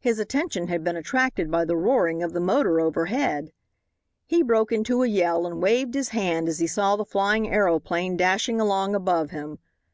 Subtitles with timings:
[0.00, 3.52] His attention had been attracted by the roaring of the motor overhead.
[4.24, 8.16] He broke into a yell and waved his hand as he saw the flying aeroplane
[8.16, 9.58] dashing along above him.